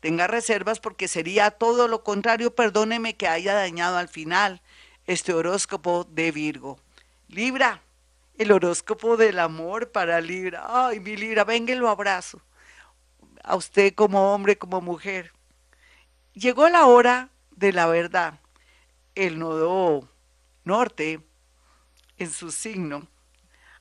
tenga 0.00 0.26
reservas 0.26 0.80
porque 0.80 1.08
sería 1.08 1.50
todo 1.50 1.88
lo 1.88 2.04
contrario, 2.04 2.54
perdóneme 2.54 3.16
que 3.16 3.28
haya 3.28 3.54
dañado 3.54 3.96
al 3.96 4.08
final 4.08 4.60
este 5.06 5.32
horóscopo 5.32 6.04
de 6.04 6.32
Virgo. 6.32 6.78
Libra, 7.28 7.82
el 8.36 8.52
horóscopo 8.52 9.16
del 9.16 9.38
amor 9.38 9.90
para 9.90 10.20
Libra. 10.20 10.64
Ay, 10.68 11.00
mi 11.00 11.16
Libra, 11.16 11.44
venga 11.44 11.72
y 11.72 11.76
lo 11.76 11.88
abrazo 11.88 12.42
a 13.44 13.56
usted 13.56 13.94
como 13.94 14.34
hombre, 14.34 14.58
como 14.58 14.80
mujer. 14.80 15.32
Llegó 16.32 16.68
la 16.68 16.86
hora 16.86 17.28
de 17.52 17.72
la 17.72 17.86
verdad. 17.86 18.40
El 19.14 19.38
nodo 19.38 20.08
norte, 20.64 21.20
en 22.18 22.30
su 22.30 22.50
signo, 22.50 23.06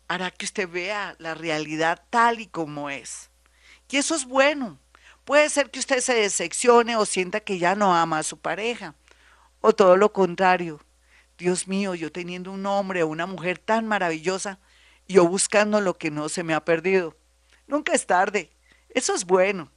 hará 0.08 0.30
que 0.30 0.46
usted 0.46 0.70
vea 0.70 1.16
la 1.18 1.34
realidad 1.34 2.04
tal 2.10 2.40
y 2.40 2.48
como 2.48 2.90
es. 2.90 3.32
Y 3.90 3.98
eso 3.98 4.16
es 4.16 4.26
bueno. 4.26 4.80
Puede 5.24 5.50
ser 5.50 5.70
que 5.70 5.78
usted 5.78 6.02
se 6.02 6.16
decepcione 6.16 6.98
o 6.98 7.06
sienta 7.06 7.40
que 7.40 7.60
ya 7.60 7.76
no 7.76 7.96
ama 7.96 8.18
a 8.18 8.24
su 8.24 8.38
pareja. 8.40 8.96
O 9.62 9.74
todo 9.74 9.98
lo 9.98 10.12
contrario. 10.12 10.82
Dios 11.38 11.68
mío, 11.68 11.94
yo 11.94 12.12
teniendo 12.12 12.52
un 12.52 12.66
hombre 12.66 13.04
o 13.04 13.08
una 13.08 13.28
mujer 13.28 13.60
tan 13.60 13.88
maravillosa, 13.88 14.58
yo 15.08 15.28
buscando 15.28 15.80
lo 15.80 15.98
que 15.98 16.10
no 16.10 16.28
se 16.28 16.42
me 16.42 16.56
ha 16.56 16.66
perdido. 16.66 17.16
Nunca 17.68 17.94
es 17.94 18.08
tarde. 18.08 18.50
Eso 18.94 19.16
es 19.16 19.26
bueno, 19.26 19.72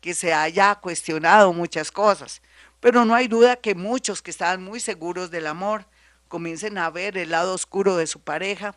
que 0.00 0.14
se 0.14 0.32
haya 0.32 0.74
cuestionado 0.76 1.52
muchas 1.52 1.90
cosas, 1.90 2.40
pero 2.80 3.04
no 3.04 3.14
hay 3.14 3.28
duda 3.28 3.56
que 3.56 3.74
muchos 3.74 4.22
que 4.22 4.30
estaban 4.30 4.62
muy 4.62 4.80
seguros 4.80 5.30
del 5.30 5.46
amor 5.46 5.86
comiencen 6.28 6.78
a 6.78 6.88
ver 6.88 7.18
el 7.18 7.30
lado 7.30 7.52
oscuro 7.52 7.96
de 7.96 8.06
su 8.06 8.20
pareja. 8.20 8.76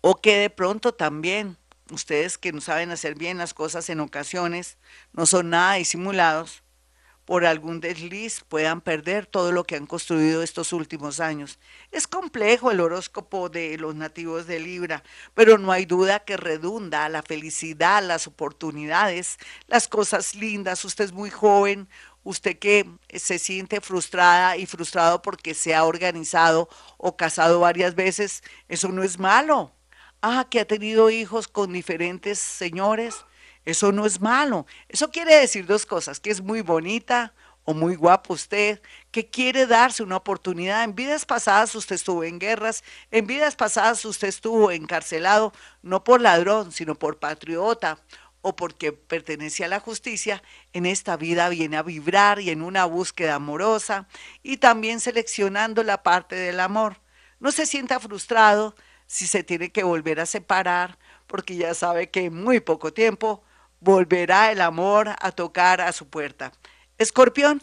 O 0.00 0.16
que 0.16 0.36
de 0.38 0.50
pronto 0.50 0.92
también 0.92 1.56
ustedes 1.90 2.38
que 2.38 2.52
no 2.52 2.60
saben 2.60 2.90
hacer 2.90 3.14
bien 3.14 3.38
las 3.38 3.54
cosas 3.54 3.88
en 3.90 4.00
ocasiones, 4.00 4.78
no 5.12 5.26
son 5.26 5.50
nada 5.50 5.74
disimulados, 5.74 6.63
por 7.24 7.46
algún 7.46 7.80
desliz 7.80 8.42
puedan 8.48 8.80
perder 8.80 9.26
todo 9.26 9.52
lo 9.52 9.64
que 9.64 9.76
han 9.76 9.86
construido 9.86 10.42
estos 10.42 10.72
últimos 10.72 11.20
años. 11.20 11.58
Es 11.90 12.06
complejo 12.06 12.70
el 12.70 12.80
horóscopo 12.80 13.48
de 13.48 13.78
los 13.78 13.94
nativos 13.94 14.46
de 14.46 14.60
Libra, 14.60 15.02
pero 15.34 15.56
no 15.58 15.72
hay 15.72 15.86
duda 15.86 16.20
que 16.20 16.36
redunda 16.36 17.08
la 17.08 17.22
felicidad, 17.22 18.02
las 18.02 18.26
oportunidades, 18.26 19.38
las 19.66 19.88
cosas 19.88 20.34
lindas. 20.34 20.84
Usted 20.84 21.06
es 21.06 21.12
muy 21.12 21.30
joven, 21.30 21.88
usted 22.24 22.58
que 22.58 22.86
se 23.14 23.38
siente 23.38 23.80
frustrada 23.80 24.56
y 24.56 24.66
frustrado 24.66 25.22
porque 25.22 25.54
se 25.54 25.74
ha 25.74 25.84
organizado 25.84 26.68
o 26.98 27.16
casado 27.16 27.60
varias 27.60 27.94
veces, 27.94 28.42
eso 28.68 28.88
no 28.88 29.02
es 29.02 29.18
malo. 29.18 29.72
Ah, 30.20 30.46
que 30.50 30.60
ha 30.60 30.64
tenido 30.64 31.10
hijos 31.10 31.48
con 31.48 31.72
diferentes 31.72 32.38
señores, 32.38 33.26
eso 33.64 33.92
no 33.92 34.06
es 34.06 34.20
malo. 34.20 34.66
Eso 34.88 35.10
quiere 35.10 35.34
decir 35.36 35.66
dos 35.66 35.86
cosas, 35.86 36.20
que 36.20 36.30
es 36.30 36.40
muy 36.40 36.60
bonita 36.60 37.32
o 37.64 37.72
muy 37.72 37.96
guapo 37.96 38.34
usted, 38.34 38.80
que 39.10 39.30
quiere 39.30 39.66
darse 39.66 40.02
una 40.02 40.16
oportunidad. 40.16 40.84
En 40.84 40.94
vidas 40.94 41.24
pasadas 41.24 41.74
usted 41.74 41.96
estuvo 41.96 42.22
en 42.24 42.38
guerras, 42.38 42.84
en 43.10 43.26
vidas 43.26 43.56
pasadas 43.56 44.04
usted 44.04 44.28
estuvo 44.28 44.70
encarcelado, 44.70 45.52
no 45.82 46.04
por 46.04 46.20
ladrón, 46.20 46.72
sino 46.72 46.94
por 46.94 47.18
patriota 47.18 47.98
o 48.42 48.54
porque 48.54 48.92
pertenece 48.92 49.64
a 49.64 49.68
la 49.68 49.80
justicia, 49.80 50.42
en 50.74 50.84
esta 50.84 51.16
vida 51.16 51.48
viene 51.48 51.78
a 51.78 51.82
vibrar 51.82 52.40
y 52.40 52.50
en 52.50 52.60
una 52.60 52.84
búsqueda 52.84 53.36
amorosa 53.36 54.06
y 54.42 54.58
también 54.58 55.00
seleccionando 55.00 55.82
la 55.82 56.02
parte 56.02 56.36
del 56.36 56.60
amor. 56.60 57.00
No 57.40 57.52
se 57.52 57.64
sienta 57.64 57.98
frustrado 58.00 58.74
si 59.06 59.26
se 59.26 59.44
tiene 59.44 59.72
que 59.72 59.82
volver 59.82 60.20
a 60.20 60.26
separar, 60.26 60.98
porque 61.26 61.56
ya 61.56 61.72
sabe 61.72 62.10
que 62.10 62.26
en 62.26 62.42
muy 62.42 62.60
poco 62.60 62.92
tiempo 62.92 63.42
volverá 63.84 64.50
el 64.50 64.62
amor 64.62 65.14
a 65.20 65.30
tocar 65.30 65.82
a 65.82 65.92
su 65.92 66.08
puerta. 66.08 66.52
Escorpión. 66.96 67.62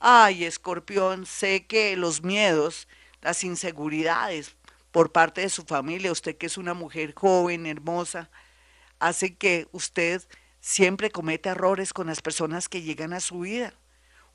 Ay, 0.00 0.44
escorpión, 0.44 1.26
sé 1.26 1.66
que 1.66 1.96
los 1.96 2.22
miedos, 2.22 2.88
las 3.20 3.44
inseguridades 3.44 4.56
por 4.90 5.12
parte 5.12 5.42
de 5.42 5.50
su 5.50 5.64
familia, 5.64 6.10
usted 6.10 6.36
que 6.36 6.46
es 6.46 6.56
una 6.56 6.72
mujer 6.72 7.12
joven, 7.14 7.66
hermosa, 7.66 8.30
hace 8.98 9.36
que 9.36 9.68
usted 9.72 10.22
siempre 10.60 11.10
cometa 11.10 11.50
errores 11.50 11.92
con 11.92 12.06
las 12.06 12.22
personas 12.22 12.68
que 12.68 12.82
llegan 12.82 13.12
a 13.12 13.20
su 13.20 13.40
vida. 13.40 13.74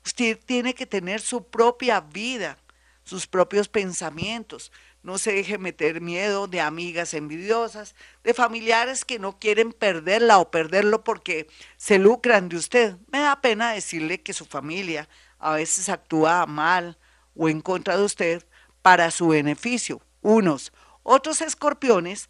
Usted 0.04 0.38
tiene 0.44 0.74
que 0.74 0.86
tener 0.86 1.20
su 1.20 1.48
propia 1.48 2.00
vida, 2.00 2.58
sus 3.04 3.26
propios 3.26 3.68
pensamientos, 3.68 4.70
no 5.02 5.18
se 5.18 5.32
deje 5.32 5.58
meter 5.58 6.00
miedo 6.00 6.46
de 6.46 6.60
amigas 6.60 7.14
envidiosas, 7.14 7.94
de 8.22 8.34
familiares 8.34 9.04
que 9.04 9.18
no 9.18 9.38
quieren 9.38 9.72
perderla 9.72 10.38
o 10.38 10.50
perderlo 10.50 11.02
porque 11.02 11.48
se 11.76 11.98
lucran 11.98 12.48
de 12.48 12.56
usted. 12.56 12.96
Me 13.10 13.20
da 13.20 13.40
pena 13.40 13.72
decirle 13.72 14.22
que 14.22 14.32
su 14.32 14.44
familia 14.44 15.08
a 15.38 15.54
veces 15.54 15.88
actúa 15.88 16.46
mal 16.46 16.98
o 17.34 17.48
en 17.48 17.60
contra 17.60 17.96
de 17.96 18.04
usted 18.04 18.46
para 18.80 19.10
su 19.10 19.28
beneficio. 19.28 20.00
Unos, 20.20 20.72
otros 21.02 21.40
escorpiones 21.40 22.28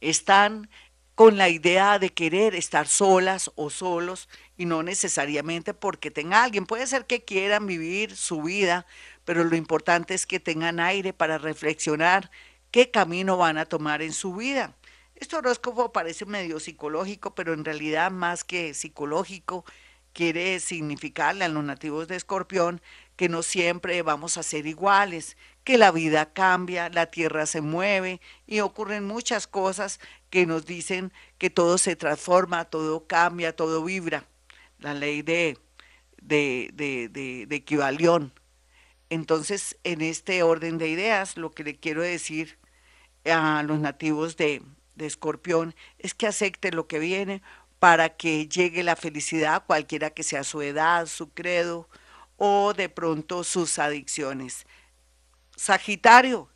están 0.00 0.70
con 1.14 1.38
la 1.38 1.48
idea 1.48 1.98
de 1.98 2.10
querer 2.10 2.54
estar 2.54 2.86
solas 2.86 3.50
o 3.56 3.70
solos 3.70 4.28
y 4.58 4.66
no 4.66 4.82
necesariamente 4.82 5.72
porque 5.72 6.10
tenga 6.10 6.44
alguien. 6.44 6.66
Puede 6.66 6.86
ser 6.86 7.06
que 7.06 7.24
quieran 7.24 7.66
vivir 7.66 8.14
su 8.14 8.42
vida, 8.42 8.86
pero 9.26 9.44
lo 9.44 9.56
importante 9.56 10.14
es 10.14 10.24
que 10.24 10.40
tengan 10.40 10.80
aire 10.80 11.12
para 11.12 11.36
reflexionar 11.36 12.30
qué 12.70 12.90
camino 12.90 13.36
van 13.36 13.58
a 13.58 13.66
tomar 13.66 14.00
en 14.00 14.14
su 14.14 14.34
vida. 14.34 14.74
Este 15.16 15.36
horóscopo 15.36 15.92
parece 15.92 16.24
medio 16.24 16.60
psicológico, 16.60 17.34
pero 17.34 17.52
en 17.52 17.64
realidad 17.64 18.10
más 18.10 18.44
que 18.44 18.72
psicológico, 18.72 19.64
quiere 20.12 20.60
significarle 20.60 21.44
a 21.44 21.48
los 21.48 21.64
nativos 21.64 22.08
de 22.08 22.16
Escorpión 22.16 22.80
que 23.16 23.28
no 23.28 23.42
siempre 23.42 24.00
vamos 24.02 24.38
a 24.38 24.42
ser 24.42 24.66
iguales, 24.66 25.36
que 25.64 25.76
la 25.76 25.90
vida 25.90 26.32
cambia, 26.32 26.88
la 26.88 27.06
tierra 27.06 27.46
se 27.46 27.60
mueve 27.60 28.20
y 28.46 28.60
ocurren 28.60 29.06
muchas 29.06 29.46
cosas 29.46 30.00
que 30.30 30.46
nos 30.46 30.64
dicen 30.66 31.12
que 31.38 31.50
todo 31.50 31.78
se 31.78 31.96
transforma, 31.96 32.64
todo 32.64 33.06
cambia, 33.06 33.56
todo 33.56 33.82
vibra. 33.82 34.24
La 34.78 34.94
ley 34.94 35.22
de, 35.22 35.58
de, 36.22 36.70
de, 36.72 37.08
de, 37.08 37.64
entonces, 39.10 39.76
en 39.84 40.00
este 40.00 40.42
orden 40.42 40.78
de 40.78 40.88
ideas, 40.88 41.36
lo 41.36 41.52
que 41.52 41.64
le 41.64 41.76
quiero 41.76 42.02
decir 42.02 42.58
a 43.24 43.62
los 43.62 43.78
nativos 43.78 44.36
de, 44.36 44.62
Escorpión 44.98 45.74
es 45.98 46.14
que 46.14 46.26
acepte 46.26 46.72
lo 46.72 46.86
que 46.86 46.98
viene 46.98 47.42
para 47.78 48.16
que 48.16 48.48
llegue 48.48 48.82
la 48.82 48.96
felicidad, 48.96 49.64
cualquiera 49.66 50.08
que 50.08 50.22
sea 50.22 50.42
su 50.42 50.62
edad, 50.62 51.04
su 51.04 51.28
credo 51.34 51.86
o 52.38 52.72
de 52.72 52.88
pronto 52.88 53.44
sus 53.44 53.78
adicciones. 53.78 54.66
Sagitario, 55.54 56.48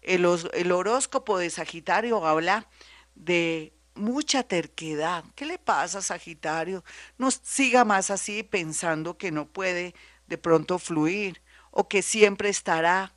el, 0.00 0.26
el 0.54 0.72
horóscopo 0.72 1.36
de 1.36 1.50
Sagitario 1.50 2.26
habla 2.26 2.66
de 3.14 3.74
mucha 3.94 4.42
terquedad. 4.42 5.22
¿Qué 5.34 5.44
le 5.44 5.58
pasa, 5.58 6.00
Sagitario? 6.00 6.82
No 7.18 7.30
siga 7.30 7.84
más 7.84 8.10
así 8.10 8.42
pensando 8.42 9.18
que 9.18 9.30
no 9.30 9.46
puede 9.46 9.94
de 10.28 10.38
pronto 10.38 10.78
fluir 10.78 11.42
o 11.72 11.88
que 11.88 12.02
siempre 12.02 12.50
estará 12.50 13.12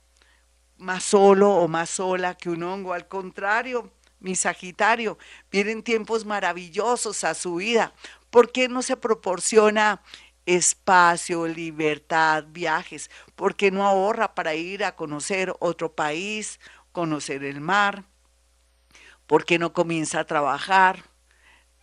más 0.78 1.04
solo 1.04 1.52
o 1.52 1.68
más 1.68 1.92
sola 1.92 2.36
que 2.36 2.50
un 2.50 2.64
hongo. 2.64 2.94
Al 2.94 3.08
contrario, 3.08 3.92
mi 4.20 4.36
Sagitario, 4.36 5.20
vienen 5.52 5.84
tiempos 5.84 6.26
maravillosos 6.26 7.24
a 7.24 7.36
su 7.36 7.56
vida. 7.56 7.94
¿Por 8.32 8.52
qué 8.52 8.68
no 8.68 8.82
se 8.82 8.98
proporciona 8.98 10.02
espacio, 10.46 11.48
libertad, 11.48 12.46
viajes? 12.48 13.12
¿Por 13.36 13.56
qué 13.56 13.72
no 13.72 13.86
ahorra 13.86 14.34
para 14.34 14.56
ir 14.56 14.84
a 14.84 14.96
conocer 14.96 15.54
otro 15.60 15.94
país, 15.94 16.60
conocer 16.92 17.44
el 17.44 17.62
mar? 17.62 18.06
¿Por 19.28 19.46
qué 19.46 19.60
no 19.60 19.74
comienza 19.74 20.22
a 20.22 20.26
trabajar? 20.26 21.04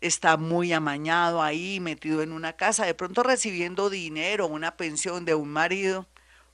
Está 0.01 0.37
muy 0.37 0.73
amañado 0.73 1.43
ahí, 1.43 1.81
metido 1.81 2.23
en 2.23 2.33
una 2.33 2.55
casa, 2.55 2.87
de 2.87 2.95
pronto 2.95 3.23
recibiendo 3.23 3.91
dinero, 3.91 4.47
una 4.47 4.77
pensión 4.77 5.25
de 5.25 5.35
un 5.35 5.49
marido. 5.49 6.07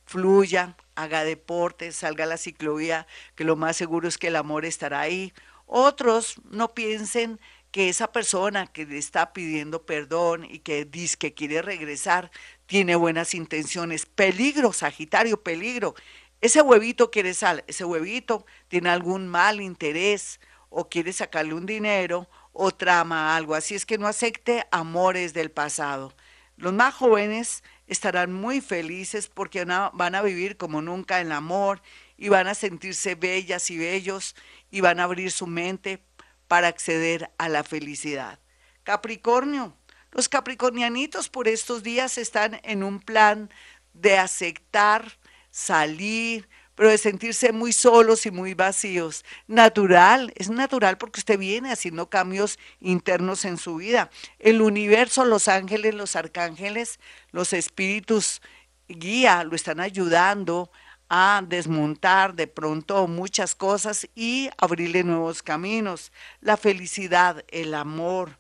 Fluya, 0.09 0.75
haga 0.95 1.23
deporte, 1.23 1.93
salga 1.93 2.25
a 2.25 2.27
la 2.27 2.39
ciclovía, 2.39 3.07
que 3.35 3.45
lo 3.45 3.57
más 3.57 3.77
seguro 3.77 4.09
es 4.09 4.17
que 4.17 4.29
el 4.29 4.37
amor 4.37 4.65
estará 4.65 5.01
ahí. 5.01 5.35
Otros 5.67 6.37
no 6.51 6.73
piensen 6.73 7.39
que 7.71 7.91
esa 7.91 8.11
persona 8.11 8.67
que 8.67 8.87
le 8.87 8.97
está 8.97 9.35
pidiendo 9.35 9.85
perdón 9.85 10.47
y 10.47 10.61
que 10.61 10.87
dice 10.87 11.19
que 11.19 11.35
quiere 11.35 11.61
regresar 11.61 12.31
tiene 12.65 12.97
buenas 12.97 13.35
intenciones. 13.35 14.07
Peligro, 14.07 14.73
Sagitario, 14.73 15.43
peligro. 15.43 15.95
Ese 16.41 16.63
huevito 16.63 17.11
quiere 17.11 17.35
sal, 17.35 17.63
ese 17.67 17.85
huevito 17.85 18.47
tiene 18.69 18.89
algún 18.89 19.29
mal 19.29 19.61
interés 19.61 20.41
o 20.71 20.89
quiere 20.89 21.13
sacarle 21.13 21.53
un 21.53 21.67
dinero 21.67 22.31
o 22.55 22.71
trama 22.71 23.37
algo. 23.37 23.55
Así 23.55 23.75
es 23.75 23.85
que 23.85 23.99
no 23.99 24.07
acepte 24.07 24.67
amores 24.71 25.35
del 25.35 25.51
pasado. 25.51 26.15
Los 26.59 26.73
más 26.73 26.93
jóvenes 26.93 27.63
estarán 27.87 28.33
muy 28.33 28.61
felices 28.61 29.29
porque 29.29 29.65
van 29.65 30.15
a 30.17 30.23
vivir 30.23 30.57
como 30.57 30.83
nunca 30.83 31.21
el 31.21 31.31
amor 31.31 31.81
y 32.17 32.31
van 32.31 32.49
a 32.49 32.57
sentirse 32.57 33.15
bellas 33.15 33.71
y 33.71 33.79
bellos 33.79 34.35
y 34.69 34.81
van 34.81 34.99
a 34.99 35.05
abrir 35.05 35.31
su 35.31 35.47
mente 35.47 36.03
para 36.49 36.67
acceder 36.67 37.31
a 37.39 37.49
la 37.49 37.63
felicidad. 37.63 38.41
Capricornio, 38.83 39.77
los 40.11 40.29
capricornianitos 40.29 41.29
por 41.29 41.47
estos 41.47 41.85
días 41.85 42.19
están 42.19 42.61
en 42.65 42.83
un 42.83 42.99
plan 42.99 43.51
de 43.95 44.19
aceptar, 44.19 45.17
salir, 45.53 46.49
pero 46.79 46.91
de 46.91 46.99
sentirse 46.99 47.51
muy 47.51 47.73
solos 47.73 48.25
y 48.25 48.31
muy 48.31 48.55
vacíos. 48.55 49.25
Natural, 49.49 50.33
es 50.37 50.49
natural 50.49 50.97
porque 50.97 51.19
usted 51.19 51.37
viene 51.37 51.73
haciendo 51.73 52.09
cambios 52.09 52.57
internos 52.79 53.45
en 53.45 53.59
su 53.59 53.75
vida. 53.75 54.11
El 54.39 54.63
universo, 54.63 55.25
los 55.25 55.49
ángeles, 55.49 55.97
los 55.97 56.15
arcángeles, 56.15 57.01
los 57.33 57.53
espíritus 57.53 58.41
guía, 58.87 59.43
lo 59.43 59.57
están 59.57 59.81
ayudando 59.81 60.71
a 61.09 61.43
desmontar 61.45 62.37
de 62.37 62.47
pronto 62.47 63.09
muchas 63.09 63.57
cosas 63.57 64.09
y 64.15 64.49
abrirle 64.57 65.03
nuevos 65.03 65.43
caminos. 65.43 66.13
La 66.41 66.57
felicidad, 66.57 67.45
el 67.49 67.75
amor, 67.75 68.39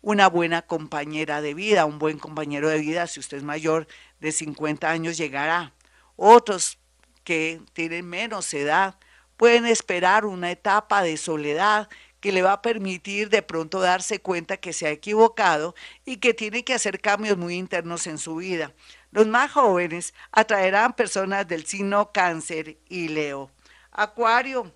una 0.00 0.30
buena 0.30 0.62
compañera 0.62 1.42
de 1.42 1.52
vida, 1.52 1.84
un 1.84 1.98
buen 1.98 2.18
compañero 2.18 2.70
de 2.70 2.78
vida, 2.78 3.06
si 3.08 3.20
usted 3.20 3.36
es 3.36 3.42
mayor 3.42 3.86
de 4.20 4.32
50 4.32 4.88
años, 4.88 5.18
llegará. 5.18 5.74
Otros 6.16 6.78
que 7.24 7.60
tienen 7.72 8.08
menos 8.08 8.52
edad 8.54 8.96
pueden 9.36 9.66
esperar 9.66 10.24
una 10.24 10.50
etapa 10.50 11.02
de 11.02 11.16
soledad 11.16 11.88
que 12.20 12.32
le 12.32 12.42
va 12.42 12.52
a 12.52 12.62
permitir 12.62 13.28
de 13.28 13.42
pronto 13.42 13.80
darse 13.80 14.20
cuenta 14.20 14.56
que 14.56 14.72
se 14.72 14.86
ha 14.86 14.90
equivocado 14.90 15.74
y 16.06 16.16
que 16.18 16.32
tiene 16.32 16.64
que 16.64 16.72
hacer 16.74 17.00
cambios 17.00 17.36
muy 17.36 17.56
internos 17.56 18.06
en 18.06 18.16
su 18.16 18.36
vida. 18.36 18.72
Los 19.10 19.26
más 19.26 19.52
jóvenes 19.52 20.14
atraerán 20.32 20.94
personas 20.94 21.46
del 21.46 21.66
signo 21.66 22.12
cáncer 22.12 22.78
y 22.88 23.08
leo. 23.08 23.50
Acuario, 23.92 24.72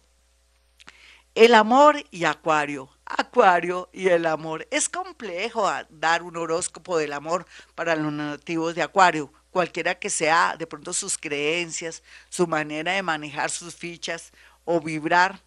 el 1.35 1.55
amor 1.55 2.05
y 2.11 2.25
acuario. 2.25 2.90
Acuario 3.07 3.88
y 3.92 4.09
el 4.09 4.27
amor. 4.27 4.68
Es 4.70 4.88
complejo 4.90 5.70
dar 5.88 6.23
un 6.23 6.37
horóscopo 6.37 6.99
del 6.99 7.14
amor 7.14 7.46
para 7.75 7.96
los 7.96 8.12
nativos 8.12 8.75
de 8.75 8.83
Acuario 8.83 9.33
cualquiera 9.51 9.95
que 9.95 10.11
sea 10.11 10.57
de 10.59 10.67
pronto 10.67 10.93
sus 10.93 11.19
creencias, 11.19 12.03
su 12.29 12.47
manera 12.47 12.93
de 12.93 13.03
manejar 13.03 13.51
sus 13.51 13.75
fichas 13.75 14.33
o 14.65 14.81
vibrar, 14.81 15.41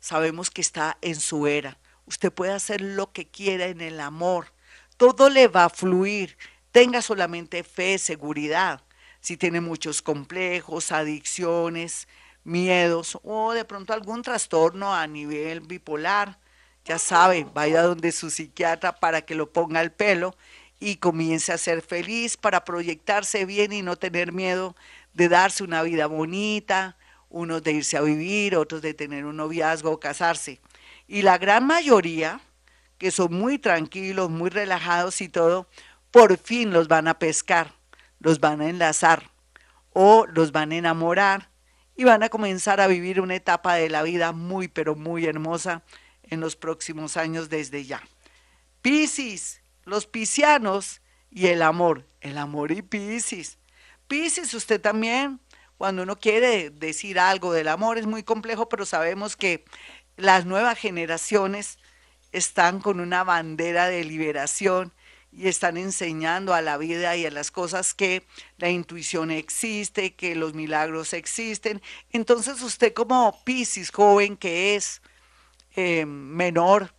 sabemos 0.00 0.50
que 0.50 0.60
está 0.60 0.98
en 1.00 1.16
su 1.16 1.46
era. 1.46 1.78
Usted 2.06 2.32
puede 2.32 2.52
hacer 2.52 2.80
lo 2.80 3.12
que 3.12 3.26
quiera 3.26 3.66
en 3.66 3.80
el 3.80 4.00
amor. 4.00 4.52
Todo 4.96 5.28
le 5.28 5.48
va 5.48 5.64
a 5.64 5.70
fluir. 5.70 6.36
Tenga 6.70 7.02
solamente 7.02 7.64
fe, 7.64 7.98
seguridad. 7.98 8.82
Si 9.20 9.36
tiene 9.36 9.60
muchos 9.60 10.02
complejos, 10.02 10.92
adicciones, 10.92 12.06
miedos 12.44 13.18
o 13.24 13.52
de 13.52 13.64
pronto 13.64 13.92
algún 13.92 14.22
trastorno 14.22 14.94
a 14.94 15.06
nivel 15.06 15.60
bipolar, 15.60 16.38
ya 16.84 16.98
sabe, 16.98 17.44
vaya 17.52 17.82
donde 17.82 18.12
su 18.12 18.30
psiquiatra 18.30 19.00
para 19.00 19.22
que 19.22 19.34
lo 19.34 19.52
ponga 19.52 19.80
al 19.80 19.90
pelo 19.90 20.36
y 20.78 20.96
comience 20.96 21.52
a 21.52 21.58
ser 21.58 21.82
feliz 21.82 22.36
para 22.36 22.64
proyectarse 22.64 23.44
bien 23.44 23.72
y 23.72 23.82
no 23.82 23.96
tener 23.96 24.32
miedo 24.32 24.76
de 25.14 25.28
darse 25.28 25.64
una 25.64 25.82
vida 25.82 26.06
bonita, 26.06 26.96
unos 27.30 27.62
de 27.62 27.72
irse 27.72 27.96
a 27.96 28.02
vivir, 28.02 28.56
otros 28.56 28.82
de 28.82 28.94
tener 28.94 29.24
un 29.24 29.36
noviazgo 29.36 29.90
o 29.90 30.00
casarse. 30.00 30.60
Y 31.08 31.22
la 31.22 31.38
gran 31.38 31.66
mayoría, 31.66 32.40
que 32.98 33.10
son 33.10 33.32
muy 33.34 33.58
tranquilos, 33.58 34.30
muy 34.30 34.50
relajados 34.50 35.20
y 35.20 35.28
todo, 35.28 35.68
por 36.10 36.36
fin 36.38 36.72
los 36.72 36.88
van 36.88 37.08
a 37.08 37.18
pescar, 37.18 37.72
los 38.20 38.40
van 38.40 38.60
a 38.60 38.68
enlazar 38.68 39.30
o 39.92 40.26
los 40.26 40.52
van 40.52 40.72
a 40.72 40.76
enamorar 40.76 41.50
y 41.96 42.04
van 42.04 42.22
a 42.22 42.28
comenzar 42.28 42.80
a 42.80 42.86
vivir 42.86 43.20
una 43.20 43.34
etapa 43.34 43.74
de 43.74 43.88
la 43.88 44.02
vida 44.02 44.32
muy, 44.32 44.68
pero 44.68 44.94
muy 44.94 45.26
hermosa 45.26 45.82
en 46.22 46.40
los 46.40 46.56
próximos 46.56 47.16
años 47.16 47.48
desde 47.48 47.84
ya. 47.84 48.02
Piscis, 48.82 49.60
los 49.86 50.06
piscianos 50.06 51.00
y 51.30 51.46
el 51.46 51.62
amor, 51.62 52.04
el 52.20 52.36
amor 52.36 52.72
y 52.72 52.82
Piscis. 52.82 53.58
Piscis, 54.08 54.52
usted 54.52 54.80
también, 54.80 55.40
cuando 55.78 56.02
uno 56.02 56.16
quiere 56.16 56.70
decir 56.70 57.18
algo 57.18 57.52
del 57.52 57.68
amor, 57.68 57.96
es 57.96 58.06
muy 58.06 58.22
complejo, 58.22 58.68
pero 58.68 58.84
sabemos 58.84 59.36
que 59.36 59.64
las 60.16 60.44
nuevas 60.44 60.78
generaciones 60.78 61.78
están 62.32 62.80
con 62.80 63.00
una 63.00 63.24
bandera 63.24 63.86
de 63.86 64.04
liberación 64.04 64.92
y 65.30 65.48
están 65.48 65.76
enseñando 65.76 66.54
a 66.54 66.62
la 66.62 66.78
vida 66.78 67.16
y 67.16 67.26
a 67.26 67.30
las 67.30 67.50
cosas 67.50 67.94
que 67.94 68.26
la 68.58 68.70
intuición 68.70 69.30
existe, 69.30 70.14
que 70.14 70.34
los 70.34 70.54
milagros 70.54 71.12
existen. 71.12 71.80
Entonces 72.10 72.60
usted 72.62 72.92
como 72.92 73.38
Piscis, 73.44 73.90
joven 73.90 74.36
que 74.36 74.74
es 74.74 75.02
eh, 75.76 76.06
menor, 76.06 76.95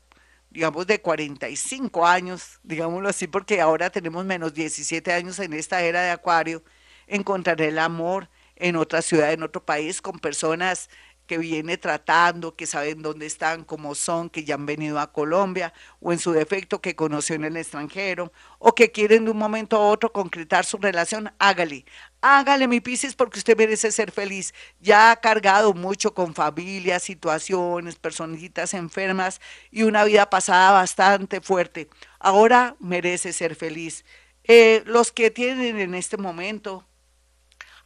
digamos, 0.50 0.88
de 0.88 1.02
45 1.02 2.06
años, 2.06 2.60
digámoslo 2.64 3.10
así, 3.10 3.28
porque 3.28 3.62
ahora 3.62 3.90
tenemos 3.90 4.26
menos 4.26 4.54
17 4.54 5.14
años 5.14 5.40
en 5.40 5.54
esta 5.54 5.82
era 5.82 6.02
de 6.02 6.12
Acuario, 6.12 6.64
encontrar 7.08 7.62
el 7.62 7.80
amor 7.80 8.30
en 8.56 8.76
otra 8.76 9.02
ciudad, 9.02 9.32
en 9.34 9.44
otro 9.44 9.64
país, 9.64 10.02
con 10.02 10.20
personas 10.20 10.90
que 11.28 11.38
viene 11.38 11.78
tratando, 11.78 12.56
que 12.56 12.66
saben 12.66 13.02
dónde 13.04 13.26
están, 13.28 13.64
cómo 13.64 13.94
son, 13.94 14.30
que 14.30 14.44
ya 14.44 14.56
han 14.56 14.66
venido 14.66 15.00
a 15.00 15.12
Colombia, 15.12 15.74
o 16.00 16.12
en 16.14 16.20
su 16.20 16.32
defecto 16.32 16.82
que 16.82 16.96
conoció 16.96 17.36
en 17.36 17.44
el 17.44 17.58
extranjero, 17.58 18.32
o 18.58 18.74
que 18.74 18.92
quieren 18.92 19.26
de 19.26 19.32
un 19.32 19.38
momento 19.38 19.78
a 19.78 19.88
otro 19.88 20.12
concretar 20.12 20.66
su 20.66 20.78
relación, 20.78 21.32
hágale. 21.38 21.86
Hágale, 22.22 22.68
mi 22.68 22.82
Piscis, 22.82 23.14
porque 23.14 23.38
usted 23.38 23.56
merece 23.56 23.92
ser 23.92 24.12
feliz. 24.12 24.54
Ya 24.80 25.12
ha 25.12 25.18
cargado 25.18 25.74
mucho 25.74 26.14
con 26.14 26.34
familias, 26.34 27.04
situaciones, 27.04 27.98
personitas 27.98 28.74
enfermas 28.74 29.40
y 29.70 29.84
una 29.84 30.04
vida 30.04 30.30
pasada 30.30 30.72
bastante 30.72 31.42
fuerte. 31.42 31.90
Ahora 32.20 32.76
merece 32.80 33.34
ser 33.34 33.56
feliz. 33.56 34.04
Eh, 34.46 34.82
los 34.86 35.12
que 35.12 35.30
tienen 35.30 35.80
en 35.80 35.94
este 35.94 36.18
momento 36.18 36.88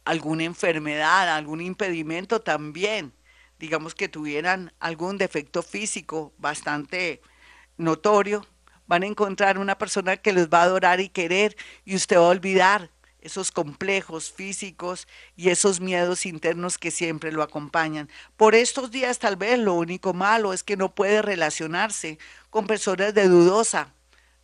alguna 0.04 0.44
enfermedad, 0.44 1.34
algún 1.34 1.60
impedimento 1.60 2.40
también, 2.40 3.12
digamos 3.62 3.94
que 3.94 4.08
tuvieran 4.08 4.72
algún 4.80 5.18
defecto 5.18 5.62
físico 5.62 6.32
bastante 6.36 7.22
notorio, 7.76 8.44
van 8.88 9.04
a 9.04 9.06
encontrar 9.06 9.56
una 9.56 9.78
persona 9.78 10.16
que 10.16 10.32
les 10.32 10.48
va 10.48 10.62
a 10.62 10.64
adorar 10.64 10.98
y 10.98 11.08
querer 11.08 11.56
y 11.84 11.94
usted 11.94 12.16
va 12.16 12.26
a 12.26 12.30
olvidar 12.30 12.90
esos 13.20 13.52
complejos 13.52 14.32
físicos 14.32 15.06
y 15.36 15.50
esos 15.50 15.80
miedos 15.80 16.26
internos 16.26 16.76
que 16.76 16.90
siempre 16.90 17.30
lo 17.30 17.40
acompañan. 17.40 18.10
Por 18.36 18.56
estos 18.56 18.90
días 18.90 19.20
tal 19.20 19.36
vez 19.36 19.60
lo 19.60 19.74
único 19.74 20.12
malo 20.12 20.52
es 20.52 20.64
que 20.64 20.76
no 20.76 20.92
puede 20.92 21.22
relacionarse 21.22 22.18
con 22.50 22.66
personas 22.66 23.14
de 23.14 23.28
dudosa, 23.28 23.94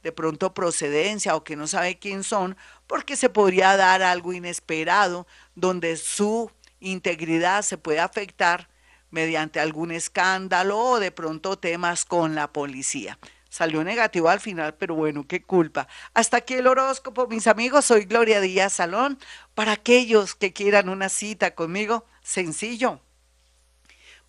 de 0.04 0.12
pronto 0.12 0.54
procedencia 0.54 1.35
o 1.35 1.42
que 1.42 1.57
no 1.57 1.66
sabe 1.66 1.98
quién 1.98 2.22
son, 2.22 2.57
porque 2.87 3.16
se 3.16 3.31
podría 3.31 3.76
dar 3.76 4.00
algo 4.00 4.33
inesperado 4.33 5.26
donde 5.57 5.96
su 5.96 6.52
integridad 6.78 7.62
se 7.62 7.78
puede 7.78 7.98
afectar 7.98 8.68
mediante 9.11 9.61
algún 9.61 9.90
escándalo 9.90 10.79
o 10.79 11.01
de 11.01 11.11
pronto 11.11 11.59
temas 11.59 12.05
con 12.05 12.35
la 12.35 12.53
policía. 12.53 13.18
Salió 13.49 13.83
negativo 13.83 14.29
al 14.29 14.40
final, 14.40 14.75
pero 14.75 14.94
bueno, 14.94 15.27
qué 15.27 15.42
culpa. 15.42 15.88
Hasta 16.12 16.37
aquí 16.38 16.55
el 16.55 16.66
horóscopo, 16.66 17.29
mis 17.29 17.47
amigos. 17.47 17.87
Soy 17.87 18.05
Gloria 18.05 18.40
Díaz 18.40 18.75
Salón. 18.75 19.18
Para 19.55 19.73
aquellos 19.73 20.35
que 20.35 20.53
quieran 20.53 20.90
una 20.90 21.09
cita 21.09 21.55
conmigo, 21.55 22.05
sencillo. 22.23 23.01